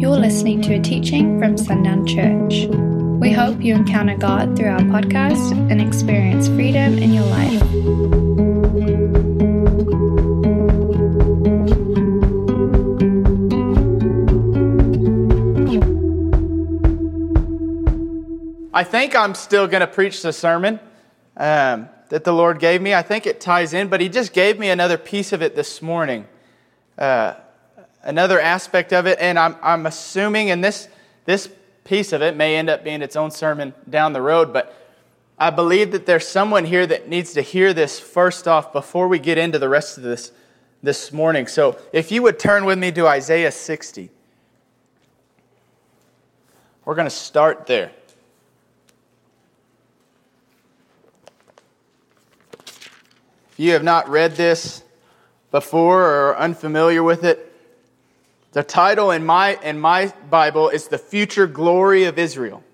[0.00, 2.64] You're listening to a teaching from Sundown Church.
[3.20, 7.62] We hope you encounter God through our podcast and experience freedom in your life.
[18.72, 20.80] I think I'm still going to preach the sermon
[21.36, 22.94] um, that the Lord gave me.
[22.94, 25.82] I think it ties in, but He just gave me another piece of it this
[25.82, 26.26] morning,
[26.96, 27.34] uh,
[28.02, 30.88] another aspect of it, and I'm, I'm assuming, and this,
[31.24, 31.48] this
[31.84, 34.76] piece of it may end up being its own sermon down the road, but
[35.38, 39.18] I believe that there's someone here that needs to hear this first off before we
[39.18, 40.32] get into the rest of this
[40.82, 41.46] this morning.
[41.46, 44.10] So if you would turn with me to Isaiah 60,
[46.84, 47.90] we're going to start there.
[52.58, 54.82] If you have not read this
[55.50, 57.49] before or are unfamiliar with it,
[58.52, 62.64] the title in my, in my Bible is The Future Glory of Israel.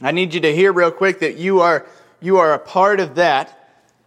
[0.00, 1.86] I need you to hear real quick that you are,
[2.20, 3.58] you are a part of that,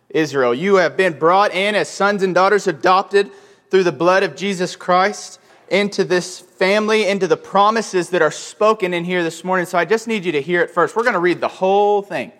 [0.09, 0.53] Israel.
[0.53, 3.31] You have been brought in as sons and daughters adopted
[3.69, 8.93] through the blood of Jesus Christ into this family, into the promises that are spoken
[8.93, 9.65] in here this morning.
[9.65, 10.95] So I just need you to hear it first.
[10.95, 12.31] We're going to read the whole thing.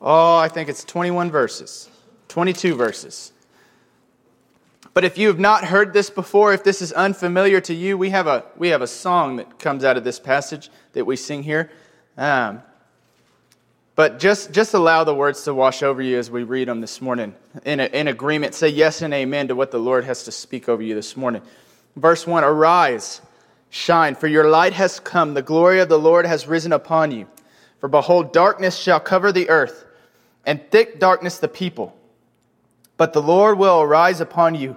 [0.00, 1.90] Oh, I think it's 21 verses,
[2.28, 3.32] 22 verses.
[4.98, 8.10] But if you have not heard this before, if this is unfamiliar to you, we
[8.10, 11.44] have a, we have a song that comes out of this passage that we sing
[11.44, 11.70] here.
[12.16, 12.62] Um,
[13.94, 17.00] but just, just allow the words to wash over you as we read them this
[17.00, 17.36] morning.
[17.64, 20.68] In, a, in agreement, say yes and amen to what the Lord has to speak
[20.68, 21.42] over you this morning.
[21.94, 23.20] Verse 1 Arise,
[23.70, 25.32] shine, for your light has come.
[25.32, 27.28] The glory of the Lord has risen upon you.
[27.78, 29.84] For behold, darkness shall cover the earth,
[30.44, 31.96] and thick darkness the people.
[32.96, 34.76] But the Lord will arise upon you,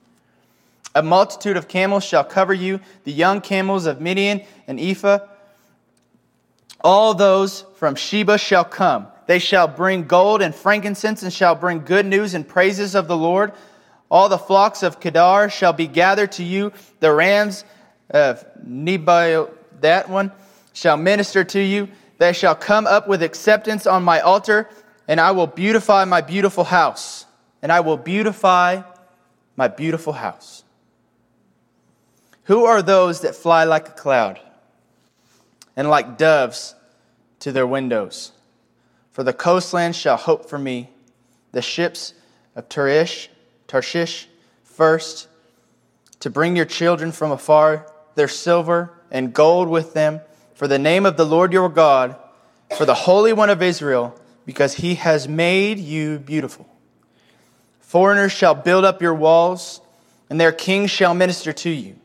[0.93, 5.19] A multitude of camels shall cover you, the young camels of Midian and Ephah.
[6.83, 9.07] All those from Sheba shall come.
[9.27, 13.15] They shall bring gold and frankincense and shall bring good news and praises of the
[13.15, 13.53] Lord.
[14.09, 16.73] All the flocks of Kedar shall be gathered to you.
[16.99, 17.63] The rams
[18.09, 20.33] of Nebaioth, that one,
[20.73, 21.87] shall minister to you.
[22.17, 24.67] They shall come up with acceptance on my altar,
[25.07, 27.25] and I will beautify my beautiful house.
[27.61, 28.81] And I will beautify
[29.55, 30.60] my beautiful house.
[32.45, 34.39] Who are those that fly like a cloud
[35.75, 36.75] and like doves
[37.39, 38.31] to their windows?
[39.11, 40.89] For the coastland shall hope for me,
[41.51, 42.13] the ships
[42.55, 43.29] of Tarshish,
[43.67, 44.27] Tarshish
[44.63, 45.27] first,
[46.21, 50.21] to bring your children from afar, their silver and gold with them,
[50.55, 52.15] for the name of the Lord your God,
[52.77, 56.67] for the Holy One of Israel, because he has made you beautiful.
[57.79, 59.81] Foreigners shall build up your walls,
[60.29, 61.95] and their kings shall minister to you.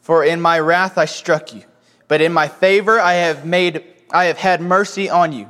[0.00, 1.62] For in my wrath I struck you,
[2.08, 5.48] but in my favor I have made I have had mercy on you.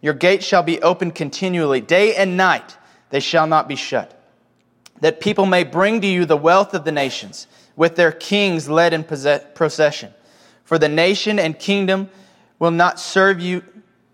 [0.00, 2.76] Your gates shall be open continually, day and night
[3.10, 4.20] they shall not be shut.
[5.00, 7.46] That people may bring to you the wealth of the nations,
[7.76, 10.14] with their kings led in procession.
[10.64, 12.08] For the nation and kingdom
[12.58, 13.62] will not serve you,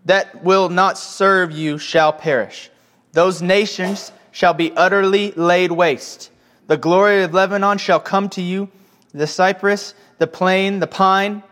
[0.04, 2.71] that will not serve you shall perish.
[3.12, 6.31] Those nations shall be utterly laid waste.
[6.66, 8.69] The glory of Lebanon shall come to you,
[9.12, 11.43] the cypress, the plane, the pine,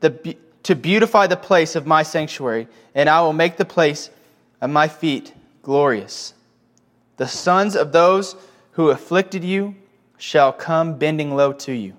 [0.00, 4.10] the, to beautify the place of my sanctuary, and I will make the place
[4.60, 5.32] of my feet
[5.62, 6.34] glorious.
[7.16, 8.36] The sons of those
[8.72, 9.74] who afflicted you
[10.18, 11.94] shall come bending low to you,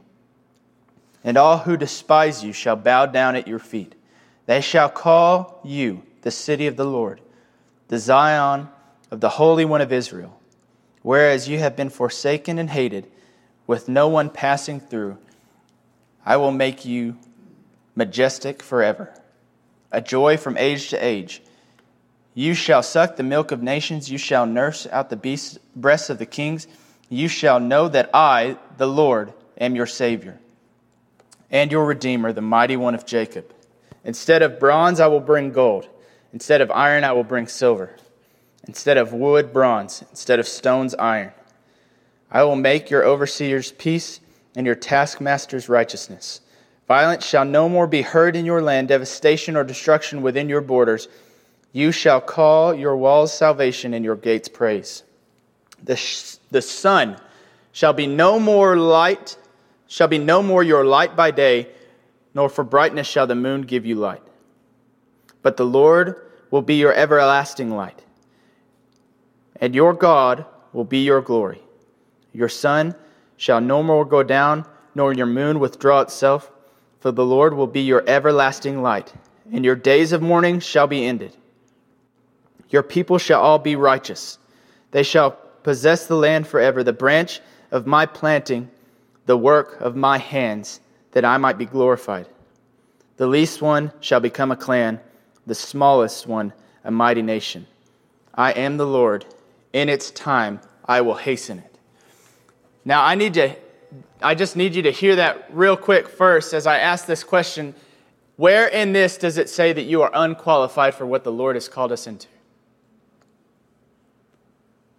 [1.24, 3.96] and all who despise you shall bow down at your feet.
[4.46, 7.22] They shall call you the city of the Lord,
[7.88, 8.70] the Zion
[9.12, 10.40] of the Holy One of Israel.
[11.02, 13.10] Whereas you have been forsaken and hated,
[13.70, 15.16] with no one passing through,
[16.26, 17.16] I will make you
[17.94, 19.14] majestic forever,
[19.92, 21.44] a joy from age to age.
[22.34, 26.26] You shall suck the milk of nations, you shall nurse out the breasts of the
[26.26, 26.66] kings.
[27.10, 30.40] You shall know that I, the Lord, am your Savior
[31.52, 33.54] and your Redeemer, the mighty one of Jacob.
[34.04, 35.88] Instead of bronze, I will bring gold.
[36.34, 37.96] Instead of iron, I will bring silver.
[38.68, 40.04] Instead of wood, bronze.
[40.10, 41.34] Instead of stones, iron.
[42.32, 44.20] I will make your overseers peace
[44.56, 46.42] and your taskmasters righteousness.
[46.88, 51.08] Violence shall no more be heard in your land, devastation or destruction within your borders.
[51.72, 55.04] You shall call your walls salvation and your gates praise.
[55.84, 57.20] The, sh- the sun
[57.72, 59.38] shall be no more light,
[59.88, 61.68] shall be no more your light by day,
[62.34, 64.24] nor for brightness shall the moon give you light.
[65.42, 66.16] But the Lord
[66.52, 68.02] will be your everlasting light,
[69.56, 71.62] and your God will be your glory.
[72.40, 72.96] Your sun
[73.36, 74.66] shall no more go down,
[74.96, 76.50] nor your moon withdraw itself,
[77.02, 79.12] for the Lord will be your everlasting light,
[79.52, 81.36] and your days of mourning shall be ended.
[82.70, 84.38] Your people shall all be righteous.
[84.92, 85.32] They shall
[85.64, 87.42] possess the land forever, the branch
[87.72, 88.72] of my planting,
[89.26, 90.80] the work of my hands,
[91.12, 92.28] that I might be glorified.
[93.18, 95.02] The least one shall become a clan,
[95.46, 96.54] the smallest one
[96.86, 97.68] a mighty nation.
[98.34, 99.26] I am the Lord.
[99.74, 101.69] In its time I will hasten it.
[102.86, 103.56] Now I need to
[104.22, 107.74] I just need you to hear that real quick first as I ask this question.
[108.36, 111.70] Where in this does it say that you are unqualified for what the Lord has
[111.70, 112.28] called us into?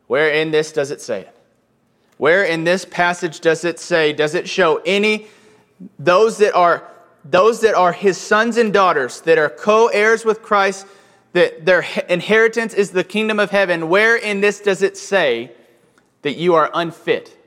[0.07, 1.37] Where in this does it say it?
[2.17, 5.27] Where in this passage does it say, does it show any,
[5.99, 6.87] those that are,
[7.25, 10.87] those that are his sons and daughters, that are co heirs with Christ,
[11.33, 15.53] that their inheritance is the kingdom of heaven, where in this does it say
[16.23, 17.40] that you are unfit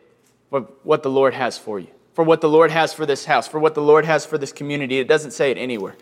[0.53, 3.47] for what the Lord has for you, for what the Lord has for this house,
[3.47, 4.99] for what the Lord has for this community?
[4.99, 5.95] It doesn't say it anywhere.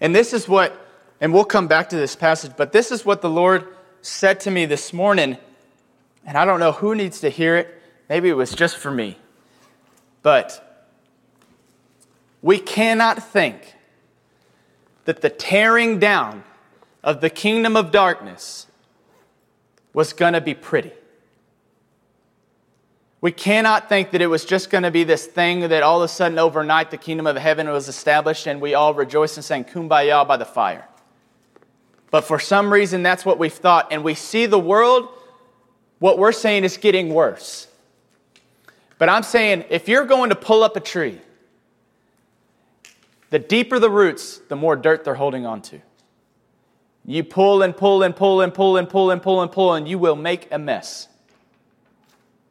[0.00, 0.80] And this is what,
[1.20, 3.66] and we'll come back to this passage, but this is what the Lord
[4.00, 5.38] said to me this morning,
[6.24, 7.82] and I don't know who needs to hear it.
[8.08, 9.18] Maybe it was just for me.
[10.22, 10.86] But
[12.42, 13.74] we cannot think
[15.04, 16.44] that the tearing down
[17.02, 18.68] of the kingdom of darkness
[19.92, 20.92] was going to be pretty.
[23.24, 26.04] We cannot think that it was just going to be this thing that all of
[26.04, 29.64] a sudden overnight the kingdom of heaven was established and we all rejoice and sang
[29.64, 30.86] kumbaya by the fire.
[32.10, 33.90] But for some reason, that's what we've thought.
[33.90, 35.08] And we see the world,
[36.00, 37.66] what we're saying is getting worse.
[38.98, 41.18] But I'm saying if you're going to pull up a tree,
[43.30, 45.80] the deeper the roots, the more dirt they're holding on to.
[47.06, 49.88] You pull and pull and pull and pull and pull and pull and pull, and
[49.88, 51.08] you will make a mess.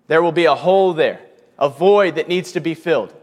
[0.08, 1.22] There will be a hole there,
[1.58, 3.14] a void that needs to be filled.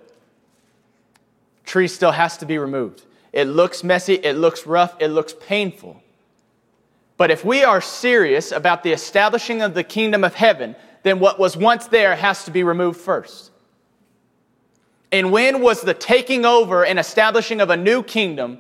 [1.65, 3.03] Tree still has to be removed.
[3.33, 6.03] It looks messy, it looks rough, it looks painful.
[7.17, 11.39] But if we are serious about the establishing of the kingdom of heaven, then what
[11.39, 13.51] was once there has to be removed first.
[15.13, 18.59] And when was the taking over and establishing of a new kingdom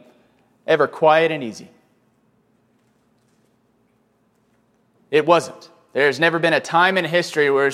[0.67, 1.71] ever quiet and easy?
[5.11, 5.71] It wasn't.
[5.93, 7.71] There's never been a time in history where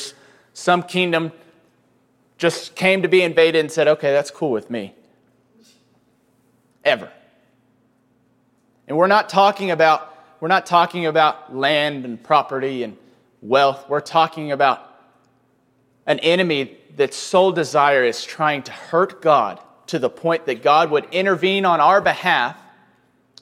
[0.57, 1.33] some kingdom
[2.39, 4.95] just came to be invaded and said, okay, that's cool with me.
[6.83, 7.13] Ever.
[8.89, 12.97] And we're not talking about we're not talking about land and property and
[13.43, 13.87] wealth.
[13.87, 14.81] We're talking about
[16.07, 20.91] an enemy that's sole desire is trying to hurt God to the point that God
[20.91, 22.57] would intervene on our behalf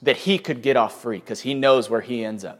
[0.01, 2.59] that he could get off free because he knows where he ends up.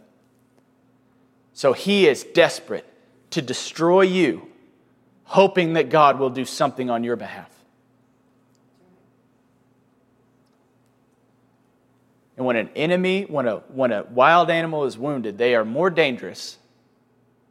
[1.52, 2.90] So he is desperate
[3.36, 4.48] to destroy you,
[5.26, 7.50] hoping that God will do something on your behalf.
[12.38, 15.90] And when an enemy, when a, when a wild animal is wounded, they are more
[15.90, 16.58] dangerous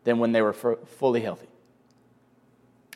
[0.05, 1.49] than when they were fully healthy.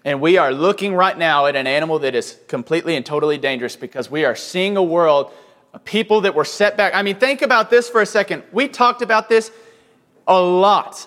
[0.03, 3.77] And we are looking right now at an animal that is completely and totally dangerous
[3.77, 5.31] because we are seeing a world,
[5.75, 6.95] of people that were set back.
[6.95, 8.45] I mean, think about this for a second.
[8.51, 9.51] We talked about this
[10.27, 11.07] a lot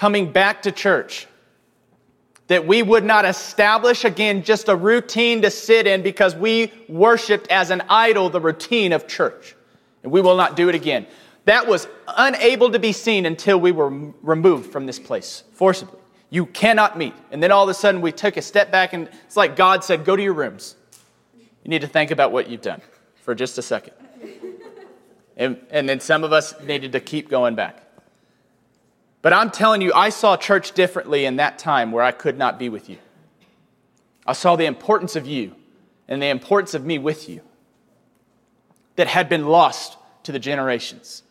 [0.00, 1.26] coming back to church.
[2.46, 7.48] That we would not establish again just a routine to sit in because we worshiped
[7.48, 9.54] as an idol the routine of church
[10.02, 11.06] and we will not do it again.
[11.44, 13.90] That was unable to be seen until we were
[14.22, 16.00] removed from this place forcibly.
[16.30, 17.12] You cannot meet.
[17.30, 19.84] And then all of a sudden, we took a step back, and it's like God
[19.84, 20.76] said, Go to your rooms.
[21.36, 22.80] You need to think about what you've done
[23.16, 23.92] for just a second.
[25.36, 27.82] And, and then some of us needed to keep going back.
[29.22, 32.58] But I'm telling you, I saw church differently in that time where I could not
[32.58, 32.98] be with you.
[34.26, 35.54] I saw the importance of you
[36.08, 37.42] and the importance of me with you
[38.96, 41.22] that had been lost to the generations.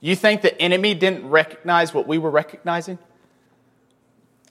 [0.00, 2.98] You think the enemy didn't recognize what we were recognizing?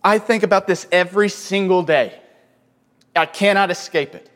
[0.03, 2.19] I think about this every single day.
[3.15, 4.29] I cannot escape it.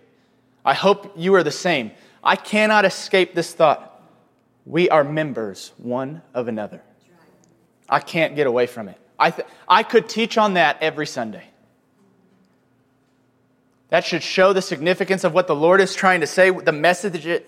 [0.63, 1.91] I hope you are the same.
[2.23, 3.90] I cannot escape this thought.
[4.65, 6.81] We are members one of another.
[7.89, 8.97] I can't get away from it.
[9.19, 11.43] I, th- I could teach on that every Sunday.
[13.89, 17.43] That should show the significance of what the Lord is trying to say, the message,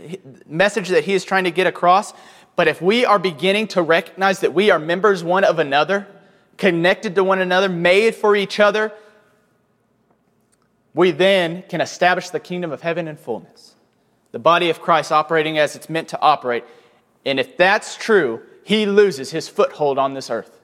[0.46, 2.14] message that He is trying to get across.
[2.56, 6.06] But if we are beginning to recognize that we are members one of another,
[6.58, 8.92] connected to one another, made for each other,
[10.94, 13.76] we then can establish the kingdom of heaven in fullness.
[14.32, 16.66] The body of Christ operating as it's meant to operate.
[17.26, 20.60] And if that's true, he loses his foothold on this earth.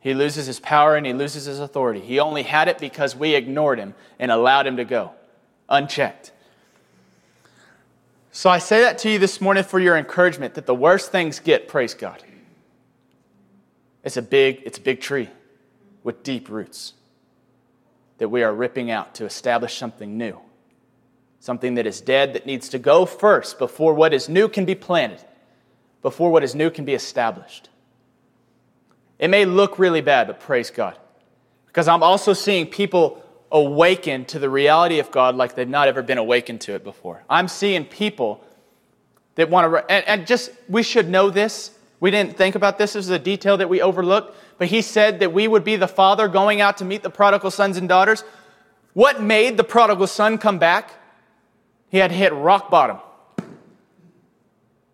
[0.00, 2.00] He loses his power and he loses his authority.
[2.00, 5.12] He only had it because we ignored him and allowed him to go
[5.68, 6.32] unchecked.
[8.30, 11.40] So I say that to you this morning for your encouragement that the worst things
[11.40, 12.22] get, praise God.
[14.04, 15.28] It's a big, it's a big tree
[16.04, 16.94] with deep roots
[18.18, 20.38] that we are ripping out to establish something new.
[21.40, 24.74] Something that is dead that needs to go first before what is new can be
[24.74, 25.20] planted,
[26.02, 27.68] before what is new can be established.
[29.18, 30.96] It may look really bad, but praise God.
[31.66, 36.02] Because I'm also seeing people awaken to the reality of God like they've not ever
[36.02, 37.24] been awakened to it before.
[37.28, 38.44] I'm seeing people
[39.34, 41.72] that want to, and, and just, we should know this.
[42.00, 42.92] We didn't think about this.
[42.92, 44.36] This is a detail that we overlooked.
[44.58, 47.50] But he said that we would be the father going out to meet the prodigal
[47.50, 48.22] sons and daughters.
[48.92, 50.92] What made the prodigal son come back?
[51.88, 52.98] He had hit rock bottom.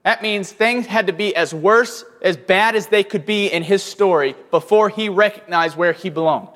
[0.05, 3.63] That means things had to be as worse, as bad as they could be in
[3.63, 6.51] his story before he recognized where he belonged.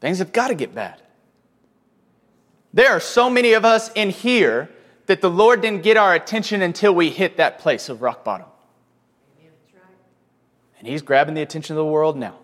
[0.00, 1.00] Things have got to get bad.
[2.74, 4.68] There are so many of us in here
[5.06, 8.46] that the Lord didn't get our attention until we hit that place of rock bottom.
[10.78, 12.36] And He's grabbing the attention of the world now.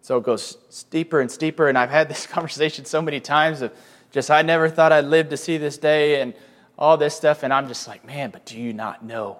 [0.00, 1.68] So it goes steeper and steeper.
[1.68, 3.72] And I've had this conversation so many times of
[4.10, 6.34] just, I never thought I'd live to see this day and
[6.78, 7.42] all this stuff.
[7.42, 9.38] And I'm just like, man, but do you not know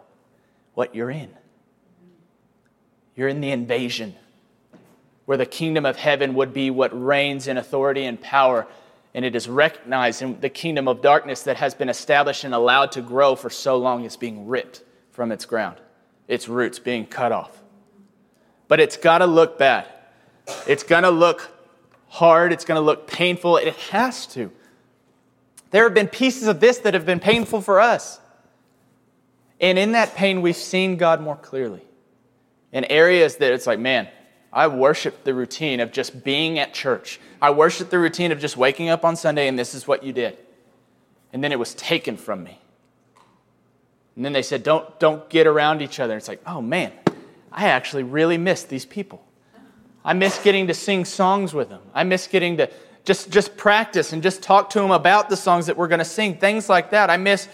[0.75, 1.31] what you're in?
[3.17, 4.15] You're in the invasion
[5.25, 8.67] where the kingdom of heaven would be what reigns in authority and power
[9.15, 12.91] and it is recognized in the kingdom of darkness that has been established and allowed
[12.93, 15.77] to grow for so long is being ripped from its ground,
[16.27, 17.63] its roots being cut off.
[18.67, 19.87] But it's got to look bad.
[20.67, 21.49] It's going to look
[22.09, 22.53] hard.
[22.53, 23.57] It's going to look painful.
[23.57, 24.51] It has to.
[25.71, 28.21] There have been pieces of this that have been painful for us.
[29.61, 31.83] And in that pain, we've seen God more clearly.
[32.73, 34.09] In areas that it's like, man,
[34.53, 37.21] I worship the routine of just being at church.
[37.43, 40.13] I worship the routine of just waking up on Sunday and this is what you
[40.13, 40.39] did.
[41.33, 42.61] And then it was taken from me.
[44.15, 46.17] And then they said, don't, don't get around each other.
[46.17, 46.93] It's like, oh man,
[47.51, 49.25] I actually really miss these people.
[50.05, 51.81] I miss getting to sing songs with them.
[51.95, 52.71] I miss getting to
[53.05, 56.05] just, just practice and just talk to them about the songs that we're going to
[56.05, 57.11] sing, things like that.
[57.11, 57.49] I miss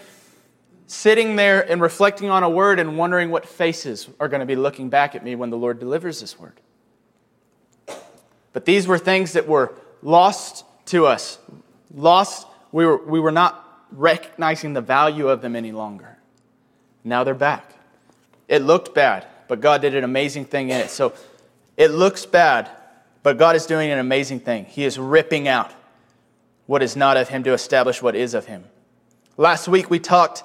[0.87, 4.55] sitting there and reflecting on a word and wondering what faces are going to be
[4.55, 6.59] looking back at me when the Lord delivers this word.
[8.53, 11.39] But these were things that were lost to us.
[11.93, 16.17] Lost, we were, we were not recognizing the value of them any longer.
[17.03, 17.73] Now they're back.
[18.47, 20.89] It looked bad, but God did an amazing thing in it.
[20.89, 21.13] So
[21.77, 22.69] it looks bad,
[23.23, 24.65] but God is doing an amazing thing.
[24.65, 25.71] He is ripping out
[26.65, 28.65] what is not of Him to establish what is of Him.
[29.37, 30.43] Last week we talked,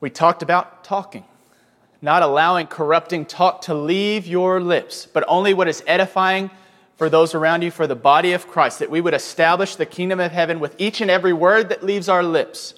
[0.00, 1.24] we talked about talking
[2.02, 6.50] not allowing corrupting talk to leave your lips, but only what is edifying
[6.96, 10.20] for those around you, for the body of Christ, that we would establish the kingdom
[10.20, 12.74] of heaven with each and every word that leaves our lips.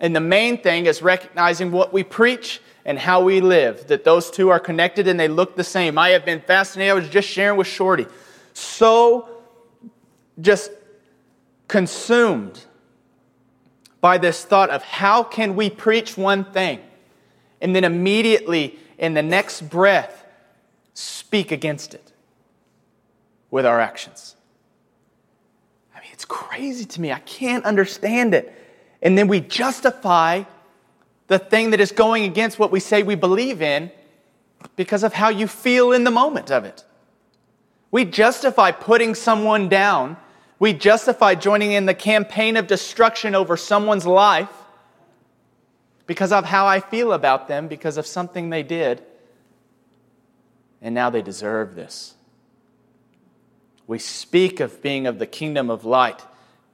[0.00, 4.30] And the main thing is recognizing what we preach and how we live, that those
[4.30, 5.98] two are connected and they look the same.
[5.98, 6.90] I have been fascinated.
[6.90, 8.06] I was just sharing with Shorty.
[8.54, 9.28] So
[10.40, 10.70] just
[11.68, 12.64] consumed
[14.00, 16.80] by this thought of how can we preach one thing
[17.60, 20.24] and then immediately in the next breath
[20.94, 22.12] speak against it
[23.50, 24.36] with our actions.
[25.94, 27.12] I mean, it's crazy to me.
[27.12, 28.54] I can't understand it.
[29.02, 30.44] And then we justify
[31.30, 33.92] the thing that is going against what we say we believe in
[34.74, 36.84] because of how you feel in the moment of it.
[37.92, 40.16] We justify putting someone down.
[40.58, 44.50] We justify joining in the campaign of destruction over someone's life
[46.08, 49.00] because of how I feel about them, because of something they did.
[50.82, 52.14] And now they deserve this.
[53.86, 56.24] We speak of being of the kingdom of light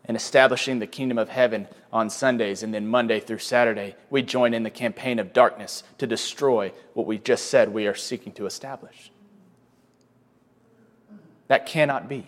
[0.06, 4.54] and establishing the kingdom of heaven on Sundays, and then Monday through Saturday, we join
[4.54, 8.46] in the campaign of darkness to destroy what we just said we are seeking to
[8.46, 9.10] establish.
[11.48, 12.26] That cannot be.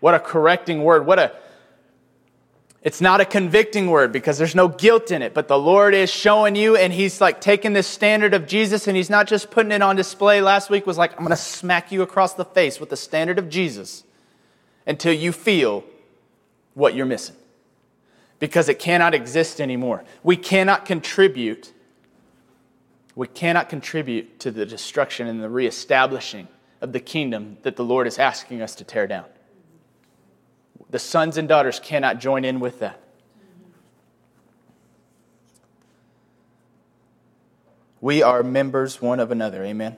[0.00, 1.06] What a correcting word.
[1.06, 1.32] What a
[2.82, 6.10] it's not a convicting word because there's no guilt in it, but the Lord is
[6.10, 9.70] showing you, and He's like taking this standard of Jesus and He's not just putting
[9.70, 10.40] it on display.
[10.40, 13.38] Last week was like, I'm going to smack you across the face with the standard
[13.38, 14.04] of Jesus.
[14.86, 15.84] until you feel
[16.74, 17.36] what you're missing.
[18.38, 20.04] Because it cannot exist anymore.
[20.22, 21.72] We cannot contribute.
[23.14, 26.48] We cannot contribute to the destruction and the reestablishing
[26.80, 29.26] of the kingdom that the Lord is asking us to tear down.
[30.88, 33.00] The sons and daughters cannot join in with that.
[38.00, 39.62] We are members one of another.
[39.62, 39.96] Amen.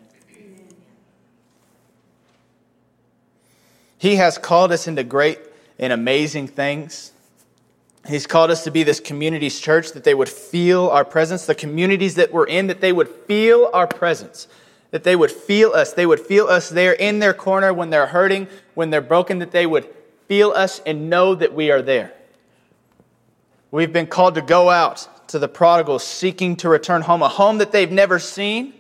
[3.97, 5.39] He has called us into great
[5.83, 7.11] and amazing things.
[8.07, 11.57] He's called us to be this community's church, that they would feel our presence, the
[11.57, 14.47] communities that we're in, that they would feel our presence,
[14.93, 15.93] that they would feel us.
[15.93, 19.51] They would feel us there in their corner when they're hurting, when they're broken, that
[19.51, 19.93] they would
[20.29, 22.15] feel us and know that we are there.
[23.73, 27.59] We've been called to go out to the prodigals seeking to return home, a home
[27.59, 28.73] that they've never seen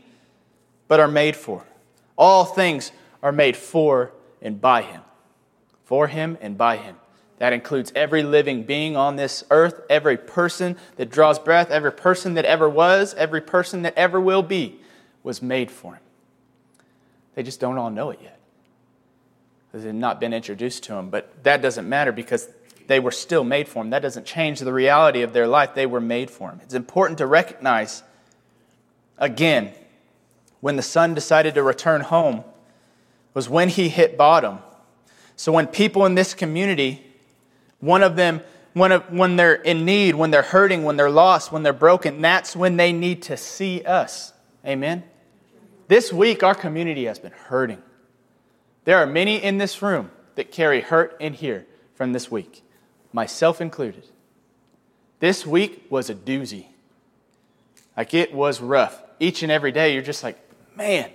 [0.86, 1.64] but are made for.
[2.16, 2.92] All things
[3.24, 5.02] are made for and by Him
[5.84, 6.96] for him and by him.
[7.38, 12.34] That includes every living being on this earth, every person that draws breath, every person
[12.34, 14.78] that ever was, every person that ever will be
[15.22, 16.02] was made for him.
[17.34, 18.38] They just don't all know it yet.
[19.72, 22.48] They have not been introduced to him, but that doesn't matter because
[22.86, 23.90] they were still made for him.
[23.90, 25.74] That doesn't change the reality of their life.
[25.74, 26.60] They were made for him.
[26.62, 28.02] It's important to recognize,
[29.18, 29.72] again,
[30.60, 32.44] when the son decided to return home
[33.34, 34.58] was when he hit bottom
[35.42, 37.04] so when people in this community,
[37.80, 38.42] one of them,
[38.74, 42.54] when, when they're in need, when they're hurting, when they're lost, when they're broken, that's
[42.54, 44.32] when they need to see us.
[44.64, 45.02] Amen?
[45.88, 47.82] This week, our community has been hurting.
[48.84, 52.62] There are many in this room that carry hurt in here from this week,
[53.12, 54.04] myself included.
[55.18, 56.66] This week was a doozy.
[57.96, 59.02] Like it was rough.
[59.18, 60.38] Each and every day, you're just like,
[60.76, 61.10] man,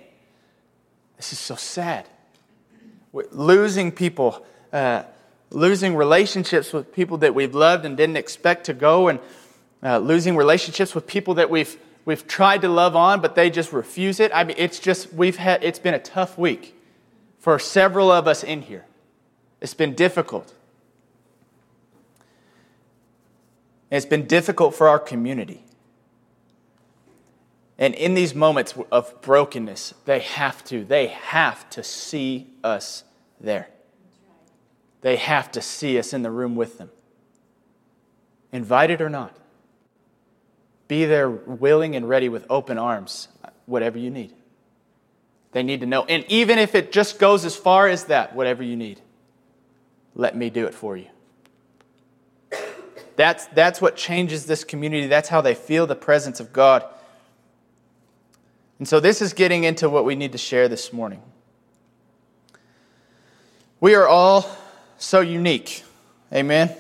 [1.16, 2.10] this is so sad
[3.14, 5.04] losing people, uh,
[5.50, 9.20] losing relationships with people that we've loved and didn't expect to go, and
[9.84, 13.74] uh, losing relationships with people that we've we've tried to love on, but they just
[13.74, 14.32] refuse it.
[14.34, 16.76] I mean, it's just we've had it's been a tough week
[17.40, 18.86] for several of us in here.
[19.62, 20.54] It's been difficult.
[23.90, 25.64] It's been difficult for our community.
[27.78, 33.04] And in these moments of brokenness, they have to, they have to see us
[33.40, 33.70] there.
[35.02, 36.90] They have to see us in the room with them.
[38.52, 39.36] Invited or not.
[40.88, 43.28] Be there willing and ready with open arms,
[43.66, 44.34] whatever you need.
[45.52, 46.06] They need to know.
[46.06, 49.02] And even if it just goes as far as that, whatever you need,
[50.16, 51.08] let me do it for you.
[53.16, 55.08] That's, that's what changes this community.
[55.08, 56.86] That's how they feel the presence of God.
[58.80, 61.22] And so, this is getting into what we need to share this morning.
[63.80, 64.50] We are all
[64.98, 65.84] so unique.
[66.34, 66.76] Amen?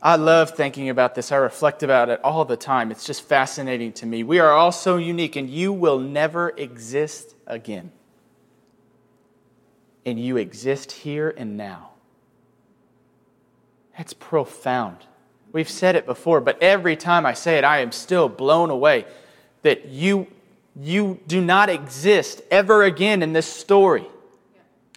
[0.00, 1.32] I love thinking about this.
[1.32, 2.90] I reflect about it all the time.
[2.90, 4.22] It's just fascinating to me.
[4.22, 7.90] We are all so unique, and you will never exist again.
[10.04, 11.92] And you exist here and now.
[13.96, 14.98] That's profound.
[15.52, 19.06] We've said it before, but every time I say it, I am still blown away
[19.64, 20.28] that you,
[20.76, 24.06] you do not exist ever again in this story.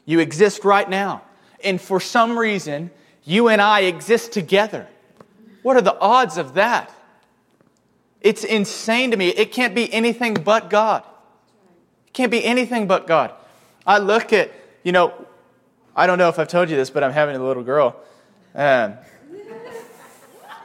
[0.06, 1.24] You exist right now.
[1.64, 2.92] And for some reason,
[3.24, 4.88] you and I exist together.
[5.64, 6.94] What are the odds of that?
[8.22, 9.30] It's insane to me.
[9.30, 11.04] It can't be anything but God.
[12.08, 13.32] It can't be anything but God.
[13.86, 14.52] I look at,
[14.84, 15.14] you know,
[15.96, 17.96] I don't know if I've told you this, but I'm having a little girl.
[18.54, 18.96] Um,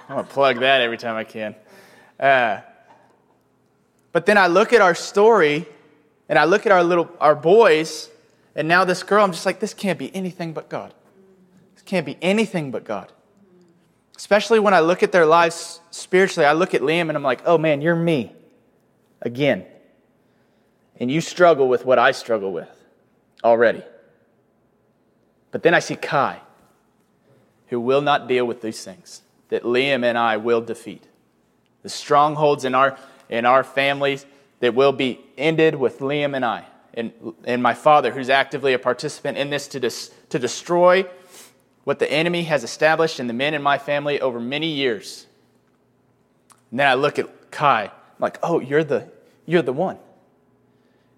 [0.08, 1.54] I'm going to plug that every time I can.
[2.18, 2.60] Uh,
[4.12, 5.66] but then I look at our story
[6.28, 8.10] and I look at our little our boys
[8.54, 10.92] and now this girl, I'm just like, this can't be anything but God.
[11.74, 13.10] This can't be anything but God.
[14.16, 17.42] Especially when I look at their lives spiritually, I look at Liam and I'm like,
[17.46, 18.32] oh man, you're me
[19.22, 19.64] again.
[21.00, 22.68] And you struggle with what I struggle with
[23.42, 23.82] already.
[25.50, 26.40] But then I see Kai,
[27.68, 31.04] who will not deal with these things, that Liam and I will defeat.
[31.82, 32.96] The strongholds in our,
[33.32, 34.26] in our families
[34.60, 37.12] that will be ended with Liam and I and,
[37.44, 41.06] and my father, who's actively a participant in this to, dis, to destroy
[41.84, 45.26] what the enemy has established in the men in my family over many years.
[46.70, 49.10] And then I look at Kai, I'm like, oh, you're the,
[49.46, 49.98] you're the one.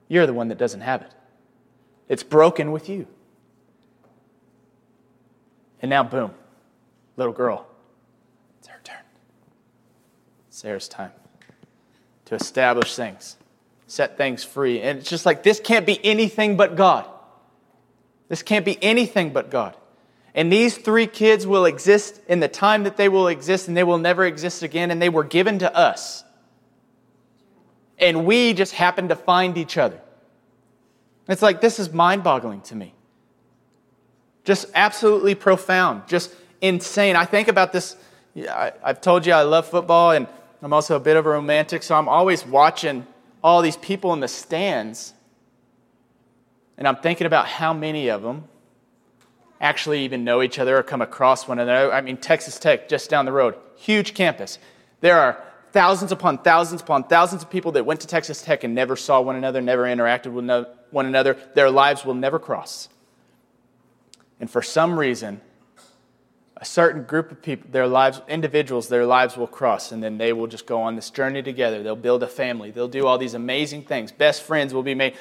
[0.06, 1.12] You're the one that doesn't have it.
[2.08, 3.08] It's broken with you.
[5.82, 6.32] And now, boom,
[7.16, 7.66] little girl,
[8.60, 9.02] it's her turn.
[10.50, 11.10] Sarah's time
[12.26, 13.36] to establish things
[13.86, 14.80] set things free.
[14.80, 17.06] And it's just like, this can't be anything but God.
[18.28, 19.76] This can't be anything but God.
[20.34, 23.84] And these three kids will exist in the time that they will exist, and they
[23.84, 26.24] will never exist again, and they were given to us.
[27.98, 30.00] And we just happened to find each other.
[31.28, 32.94] It's like, this is mind boggling to me.
[34.42, 37.14] Just absolutely profound, just insane.
[37.14, 37.96] I think about this.
[38.36, 40.26] I, have told you I love football, and
[40.62, 43.06] I'm also a bit of a romantic, so I'm always watching
[43.42, 45.12] all these people in the stands.
[46.78, 48.48] And I'm thinking about how many of them
[49.60, 51.92] actually even know each other or come across one another.
[51.92, 54.58] I mean, Texas Tech, just down the road, huge campus.
[55.00, 58.74] There are thousands upon thousands upon thousands of people that went to Texas Tech and
[58.74, 61.36] never saw one another, never interacted with one another.
[61.54, 62.88] Their lives will never cross.
[64.40, 65.40] And for some reason,
[66.64, 70.32] a certain group of people, their lives, individuals, their lives will cross, and then they
[70.32, 71.82] will just go on this journey together.
[71.82, 72.70] They'll build a family.
[72.70, 74.10] They'll do all these amazing things.
[74.10, 75.14] Best friends will be made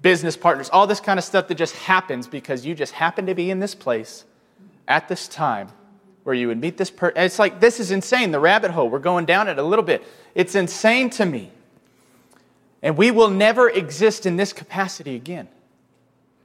[0.00, 3.34] business partners, all this kind of stuff that just happens because you just happen to
[3.34, 4.24] be in this place
[4.86, 5.70] at this time
[6.22, 7.20] where you would meet this person.
[7.20, 8.88] It's like, this is insane, the rabbit hole.
[8.88, 10.04] We're going down it a little bit.
[10.36, 11.50] It's insane to me.
[12.80, 15.48] And we will never exist in this capacity again.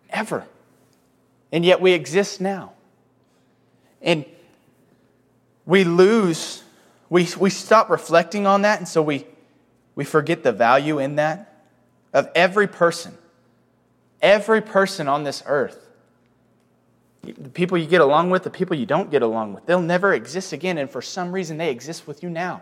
[0.09, 0.47] Ever.
[1.51, 2.71] And yet we exist now.
[4.01, 4.25] And
[5.65, 6.63] we lose,
[7.09, 9.25] we, we stop reflecting on that, and so we,
[9.95, 11.63] we forget the value in that
[12.13, 13.17] of every person
[14.21, 15.87] Every person on this earth,
[17.23, 20.13] the people you get along with, the people you don't get along with, they'll never
[20.13, 20.77] exist again.
[20.77, 22.61] And for some reason, they exist with you now.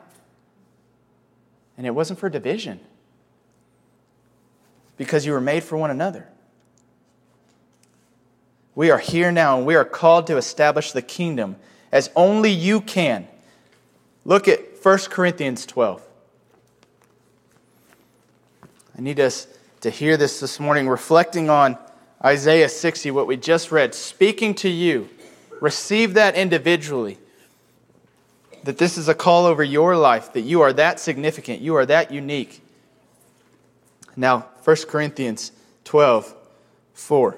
[1.78, 2.80] And it wasn't for division,
[4.96, 6.28] because you were made for one another.
[8.76, 11.58] We are here now, and we are called to establish the kingdom
[11.92, 13.28] as only you can.
[14.26, 16.02] Look at 1 Corinthians 12.
[18.98, 19.48] I need us
[19.82, 21.78] to hear this this morning, reflecting on
[22.24, 25.10] Isaiah 60, what we just read, speaking to you.
[25.62, 27.18] Receive that individually.
[28.64, 31.86] That this is a call over your life, that you are that significant, you are
[31.86, 32.62] that unique.
[34.18, 35.54] Now, 1 Corinthians
[35.86, 36.36] 12,
[36.94, 37.38] 4.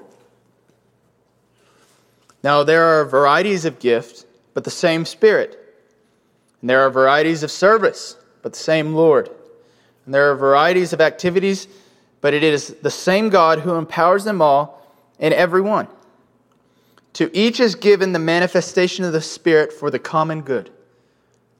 [2.42, 5.58] Now, there are varieties of gift, but the same Spirit.
[6.60, 9.30] And there are varieties of service, but the same Lord.
[10.04, 11.68] And there are varieties of activities
[12.22, 14.80] but it is the same God who empowers them all
[15.18, 15.88] and every one.
[17.14, 20.70] To each is given the manifestation of the Spirit for the common good.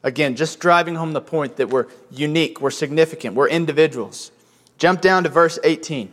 [0.03, 4.31] Again, just driving home the point that we're unique, we're significant, we're individuals.
[4.79, 6.13] Jump down to verse 18.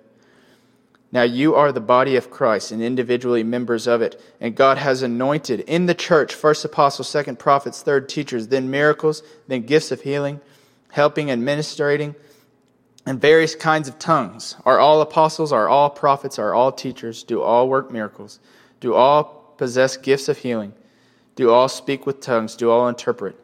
[1.11, 4.21] Now you are the body of Christ and individually members of it.
[4.39, 9.21] And God has anointed in the church first apostles, second prophets, third teachers, then miracles,
[9.47, 10.39] then gifts of healing,
[10.91, 12.15] helping, administrating
[13.05, 14.55] and various kinds of tongues.
[14.65, 18.39] Are all apostles, are all prophets, are all teachers, do all work miracles,
[18.79, 20.73] do all possess gifts of healing,
[21.35, 23.35] do all speak with tongues, do all interpret.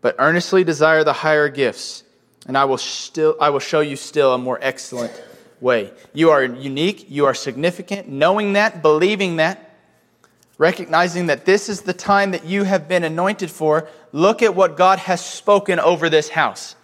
[0.00, 2.04] But earnestly desire the higher gifts,
[2.46, 5.12] and I will, still, I will show you still a more excellent
[5.60, 5.92] way.
[6.12, 9.76] You are unique, you are significant, knowing that, believing that,
[10.58, 13.88] recognizing that this is the time that you have been anointed for.
[14.12, 16.76] Look at what God has spoken over this house.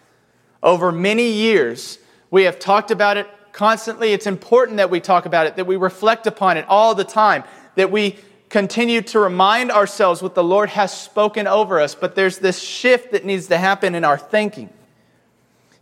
[0.62, 1.98] Over many years,
[2.30, 4.12] we have talked about it constantly.
[4.12, 7.44] It's important that we talk about it, that we reflect upon it all the time,
[7.74, 8.16] that we
[8.48, 11.94] continue to remind ourselves what the Lord has spoken over us.
[11.94, 14.70] But there's this shift that needs to happen in our thinking.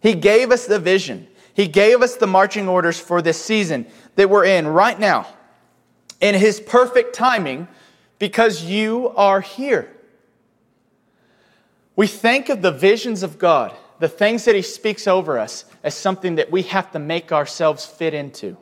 [0.01, 3.87] He gave us the vision, He gave us the marching orders for this season
[4.17, 5.27] that we're in right now
[6.21, 7.69] in His perfect timing
[8.19, 9.91] because you are here.
[11.97, 15.95] We think of the visions of God the things that he speaks over us as
[15.95, 18.57] something that we have to make ourselves fit into.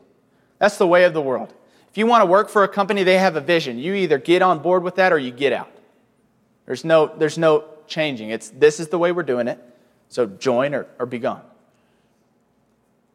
[0.59, 1.53] That's the way of the world.
[1.91, 3.79] If you want to work for a company, they have a vision.
[3.79, 5.71] You either get on board with that or you get out.
[6.67, 8.31] There's no, there's no changing.
[8.31, 9.59] It's this is the way we're doing it.
[10.09, 11.43] So join or, or be gone.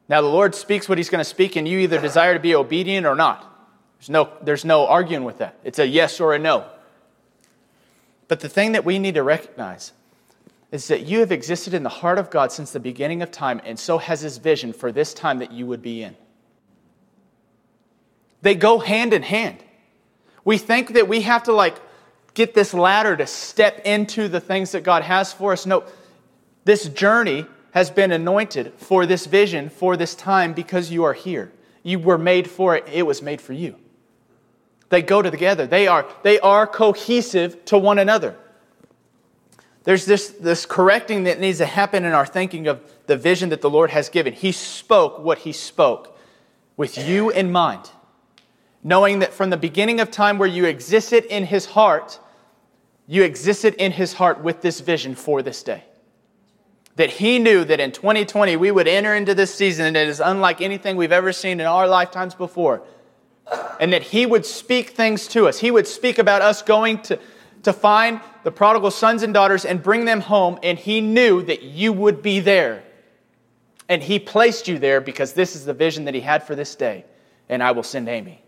[0.10, 2.56] Now the Lord speaks what He's going to speak, and you either desire to be
[2.56, 3.54] obedient or not.
[4.00, 5.60] There's no, there's no arguing with that.
[5.64, 6.66] It's a yes or a no.
[8.28, 9.92] But the thing that we need to recognize
[10.72, 13.62] is that you have existed in the heart of God since the beginning of time,
[13.64, 16.16] and so has His vision for this time that you would be in.
[18.42, 19.58] They go hand in hand.
[20.46, 21.76] We think that we have to like
[22.34, 25.66] get this ladder to step into the things that God has for us.
[25.66, 25.84] No,
[26.64, 27.46] this journey
[27.78, 31.52] has been anointed for this vision, for this time, because you are here.
[31.84, 33.76] You were made for it, it was made for you.
[34.90, 38.36] They go together, they are, they are cohesive to one another.
[39.84, 43.62] There's this, this correcting that needs to happen in our thinking of the vision that
[43.62, 44.34] the Lord has given.
[44.34, 46.18] He spoke what He spoke
[46.76, 47.90] with you in mind
[48.84, 52.20] knowing that from the beginning of time where you existed in his heart,
[53.06, 55.84] you existed in his heart with this vision for this day.
[56.98, 60.62] That he knew that in 2020 we would enter into this season that is unlike
[60.62, 62.84] anything we've ever seen in our lifetimes before.
[63.80, 65.60] And that he would speak things to us.
[65.60, 67.20] He would speak about us going to,
[67.64, 70.60] to find the prodigal sons and daughters and bring them home.
[70.62, 72.84] And he knew that you would be there.
[73.88, 76.76] And he placed you there because this is the vision that he had for this
[76.76, 77.06] day.
[77.48, 78.44] And I will send Amy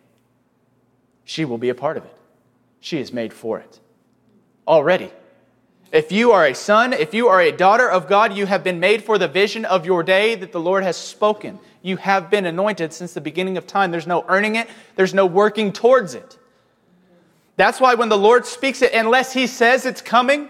[1.30, 2.18] she will be a part of it.
[2.80, 3.80] She is made for it
[4.68, 5.12] already.
[5.92, 8.80] If you are a son, if you are a daughter of God, you have been
[8.80, 11.60] made for the vision of your day that the Lord has spoken.
[11.82, 13.90] You have been anointed since the beginning of time.
[13.90, 16.38] There's no earning it, there's no working towards it.
[17.56, 20.50] That's why when the Lord speaks it, unless He says it's coming,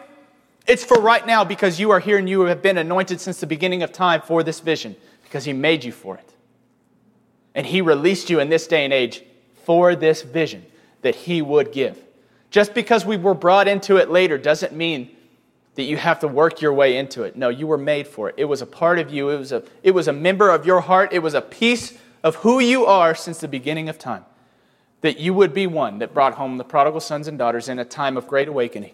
[0.68, 3.48] it's for right now because you are here and you have been anointed since the
[3.48, 6.34] beginning of time for this vision because He made you for it.
[7.56, 9.24] And He released you in this day and age
[9.64, 10.66] for this vision
[11.02, 11.98] that He would give.
[12.52, 15.16] Just because we were brought into it later doesn't mean
[15.76, 17.36] that you have to work your way into it.
[17.36, 18.36] No, you were made for it.
[18.38, 20.82] It was a part of you, it was a, it was a member of your
[20.82, 24.26] heart, it was a piece of who you are since the beginning of time.
[25.02, 27.86] That you would be one that brought home the prodigal sons and daughters in a
[27.86, 28.94] time of great awakening.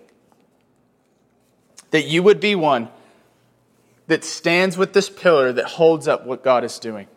[1.89, 2.89] That you would be one
[4.07, 7.07] that stands with this pillar that holds up what God is doing,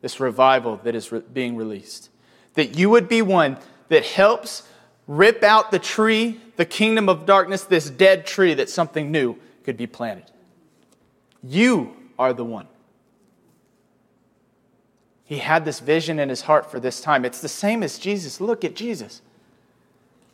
[0.00, 2.10] this revival that is re- being released
[2.56, 3.56] that you would be one
[3.88, 4.68] that helps
[5.06, 9.76] rip out the tree, the kingdom of darkness, this dead tree, that something new could
[9.76, 10.30] be planted.
[11.42, 12.66] You are the one.
[15.24, 17.24] He had this vision in his heart for this time.
[17.24, 18.40] It's the same as Jesus.
[18.40, 19.22] Look at Jesus.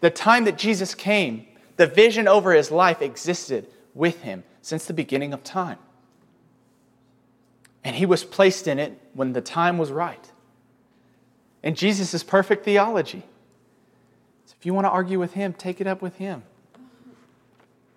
[0.00, 4.92] The time that Jesus came, the vision over his life existed with him since the
[4.92, 5.78] beginning of time.
[7.84, 10.30] And he was placed in it when the time was right
[11.62, 13.22] and Jesus' perfect theology.
[14.62, 16.44] If you want to argue with him, take it up with him.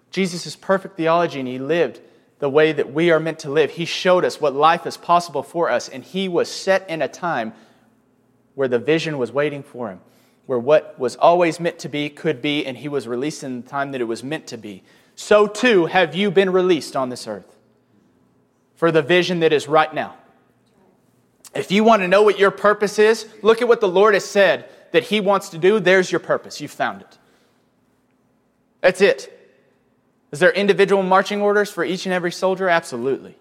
[0.09, 1.99] Jesus' is perfect theology, and he lived
[2.39, 3.69] the way that we are meant to live.
[3.69, 7.07] He showed us what life is possible for us, and he was set in a
[7.07, 7.53] time
[8.55, 9.99] where the vision was waiting for him,
[10.47, 13.69] where what was always meant to be could be, and he was released in the
[13.69, 14.81] time that it was meant to be.
[15.13, 17.55] So too have you been released on this earth
[18.73, 20.15] for the vision that is right now.
[21.53, 24.25] If you want to know what your purpose is, look at what the Lord has
[24.25, 25.81] said that He wants to do.
[25.81, 26.61] There's your purpose.
[26.61, 27.17] You've found it.
[28.79, 29.31] That's it.
[30.31, 32.69] Is there individual marching orders for each and every soldier?
[32.69, 33.35] Absolutely.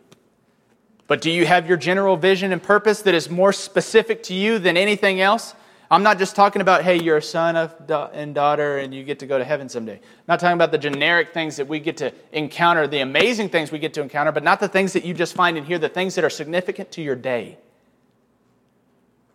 [1.06, 4.58] But do you have your general vision and purpose that is more specific to you
[4.58, 5.54] than anything else?
[5.92, 7.72] I'm not just talking about, hey, you're a son of
[8.12, 9.96] and daughter and you get to go to heaven someday.
[9.96, 13.70] I'm not talking about the generic things that we get to encounter, the amazing things
[13.70, 15.88] we get to encounter, but not the things that you just find in here, the
[15.88, 17.58] things that are significant to your day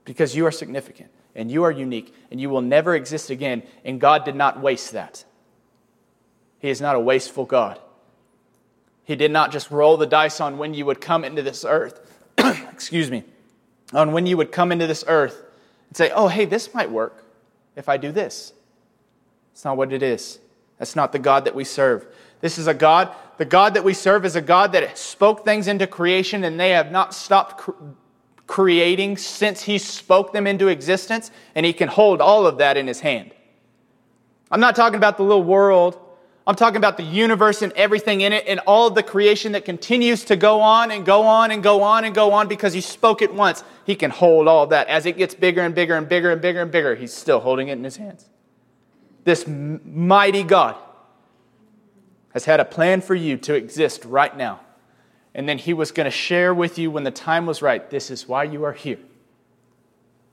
[0.04, 3.64] because you are significant and you are unique and you will never exist again.
[3.86, 5.24] And God did not waste that.
[6.60, 7.80] He is not a wasteful God.
[9.06, 12.02] He did not just roll the dice on when you would come into this earth.
[12.38, 13.24] Excuse me.
[13.94, 15.42] On when you would come into this earth
[15.88, 17.24] and say, oh, hey, this might work
[17.78, 18.52] if I do this.
[19.54, 20.40] It's not what it is.
[20.78, 22.06] That's not the God that we serve.
[22.42, 25.70] This is a God, the God that we serve is a God that spoke things
[25.70, 27.70] into creation and they have not stopped
[28.50, 32.88] creating since he spoke them into existence, and he can hold all of that in
[32.88, 33.32] his hand.
[34.50, 36.00] I'm not talking about the little world.
[36.48, 39.66] I'm talking about the universe and everything in it and all of the creation that
[39.66, 42.82] continues to go on and go on and go on and go on because he
[42.82, 43.64] spoke it once.
[43.86, 44.88] He can hold all of that.
[44.88, 47.68] As it gets bigger and bigger and bigger and bigger and bigger, he's still holding
[47.68, 48.28] it in his hands.
[49.26, 50.76] This mighty God
[52.34, 54.62] has had a plan for you to exist right now.
[55.34, 58.10] And then he was going to share with you when the time was right this
[58.10, 59.00] is why you are here.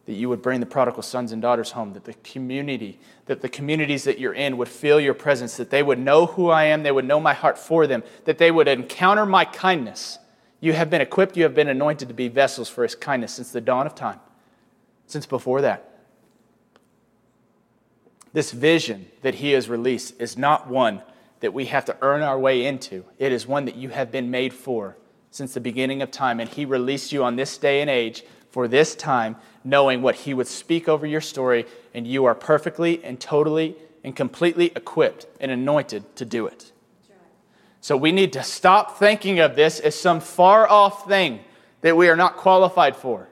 [0.06, 3.48] that you would bring the prodigal sons and daughters home, that the community, that the
[3.48, 6.84] communities that you're in would feel your presence, that they would know who I am,
[6.84, 10.18] they would know my heart for them, that they would encounter my kindness.
[10.60, 13.50] You have been equipped, you have been anointed to be vessels for his kindness since
[13.50, 14.20] the dawn of time,
[15.06, 15.92] since before that.
[18.32, 21.02] This vision that he has released is not one
[21.40, 23.04] that we have to earn our way into.
[23.18, 24.96] It is one that you have been made for
[25.30, 28.24] since the beginning of time, and he released you on this day and age
[28.56, 33.04] for this time, knowing what He would speak over your story, and you are perfectly
[33.04, 36.72] and totally and completely equipped and anointed to do it.
[37.82, 41.40] So we need to stop thinking of this as some far off thing
[41.82, 43.28] that we are not qualified for.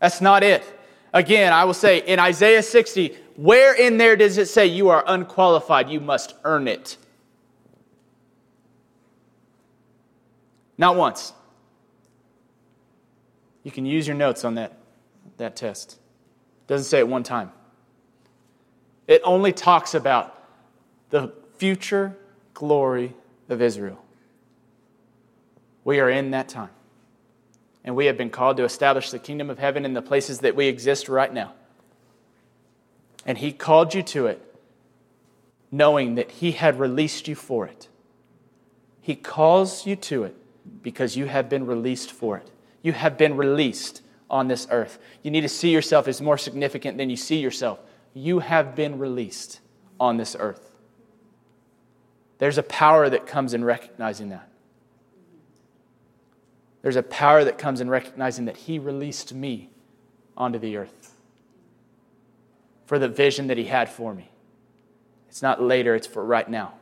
[0.00, 0.64] That's not it.
[1.12, 5.04] Again, I will say in Isaiah 60, where in there does it say you are
[5.06, 5.88] unqualified?
[5.88, 6.96] You must earn it.
[10.78, 11.32] Not once.
[13.62, 14.78] You can use your notes on that,
[15.38, 15.92] that test.
[15.92, 17.50] It doesn't say it one time.
[19.06, 20.40] It only talks about
[21.10, 22.16] the future
[22.54, 23.14] glory
[23.48, 24.02] of Israel.
[25.84, 26.70] We are in that time.
[27.84, 30.56] And we have been called to establish the kingdom of heaven in the places that
[30.56, 31.54] we exist right now.
[33.24, 34.42] And He called you to it,
[35.70, 37.88] knowing that He had released you for it.
[39.00, 40.36] He calls you to it
[40.86, 42.48] because you have been released for it.
[42.80, 45.00] You have been released on this earth.
[45.24, 47.80] You need to see yourself as more significant than you see yourself.
[48.14, 49.58] You have been released
[49.98, 50.70] on this earth.
[52.38, 54.48] There's a power that comes in recognizing that.
[56.82, 59.70] There's a power that comes in recognizing that He released me
[60.36, 61.16] onto the earth
[62.84, 64.30] for the vision that He had for me.
[65.28, 66.74] It's not later, it's for right now.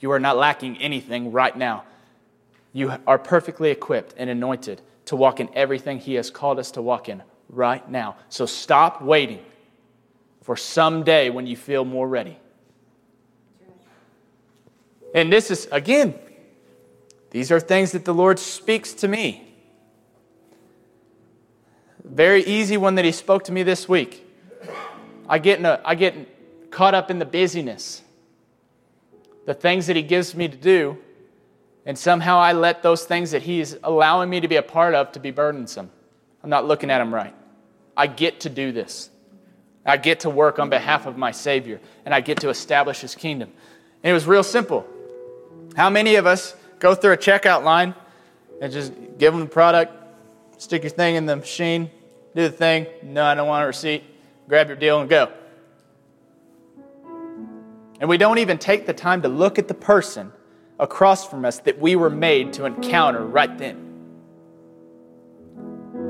[0.00, 1.84] You are not lacking anything right now.
[2.76, 6.82] You are perfectly equipped and anointed to walk in everything He has called us to
[6.82, 8.16] walk in right now.
[8.28, 9.42] So stop waiting
[10.42, 12.38] for someday when you feel more ready.
[15.14, 16.16] And this is, again,
[17.30, 19.54] these are things that the Lord speaks to me.
[22.04, 24.22] Very easy one that He spoke to me this week.
[25.26, 28.02] I get, a, I get caught up in the busyness,
[29.46, 30.98] the things that He gives me to do,
[31.86, 35.12] and somehow I let those things that He's allowing me to be a part of
[35.12, 35.90] to be burdensome.
[36.42, 37.34] I'm not looking at Him right.
[37.96, 39.08] I get to do this.
[39.86, 43.14] I get to work on behalf of my Savior, and I get to establish His
[43.14, 43.52] kingdom.
[44.02, 44.84] And it was real simple.
[45.76, 47.94] How many of us go through a checkout line
[48.60, 49.92] and just give them the product,
[50.58, 51.88] stick your thing in the machine,
[52.34, 52.86] do the thing?
[53.02, 54.02] No, I don't want a receipt.
[54.48, 55.32] Grab your deal and go.
[58.00, 60.32] And we don't even take the time to look at the person
[60.78, 63.76] across from us that we were made to encounter right then.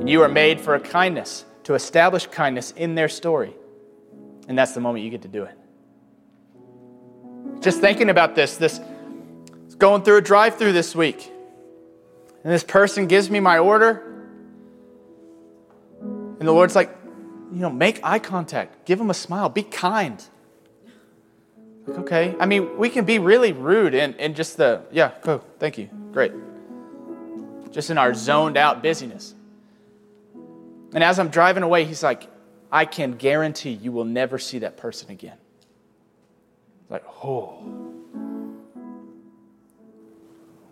[0.01, 3.55] And you are made for a kindness, to establish kindness in their story.
[4.49, 5.57] And that's the moment you get to do it.
[7.61, 8.81] Just thinking about this, this
[9.79, 11.31] going through a drive-through this week.
[12.45, 14.03] And this person gives me my order.
[16.01, 16.97] And the Lord's like,
[17.53, 20.23] you know, make eye contact, give them a smile, be kind.
[21.89, 22.35] Okay.
[22.41, 25.89] I mean, we can be really rude and, and just the, yeah, cool, thank you,
[26.13, 26.33] great.
[27.71, 29.35] Just in our zoned out busyness.
[30.93, 32.29] And as I'm driving away, he's like,
[32.73, 35.37] I can guarantee you will never see that person again.
[36.89, 37.63] Like, oh.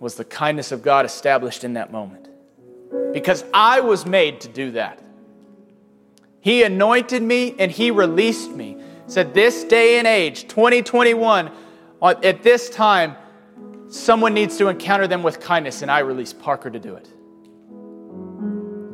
[0.00, 2.29] Was the kindness of God established in that moment?
[3.12, 5.00] Because I was made to do that.
[6.40, 11.50] He anointed me and He released me said, This day and age, 2021,
[12.00, 13.16] uh, at this time,
[13.88, 17.08] someone needs to encounter them with kindness, and I release Parker to do it.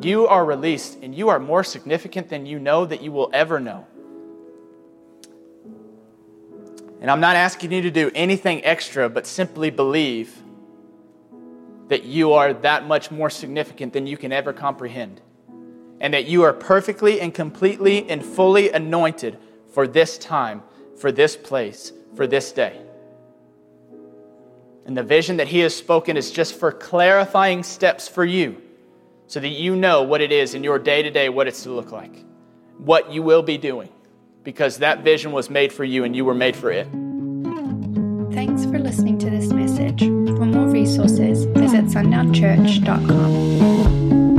[0.05, 3.61] You are released, and you are more significant than you know that you will ever
[3.61, 3.87] know.
[7.01, 10.37] And I'm not asking you to do anything extra, but simply believe
[11.89, 15.21] that you are that much more significant than you can ever comprehend.
[16.01, 19.39] And that you are perfectly and completely and fully anointed
[19.73, 20.63] for this time,
[20.99, 22.81] for this place, for this day.
[24.87, 28.61] And the vision that He has spoken is just for clarifying steps for you
[29.27, 31.71] so that you know what it is in your day to day, what it's to
[31.71, 32.25] look like,
[32.79, 33.91] what you will be doing,
[34.43, 36.89] because that vision was made for you and you were made for it.
[38.33, 40.01] Thanks for listening to this message.
[40.01, 44.30] For more resources, visit sundownchurch.com.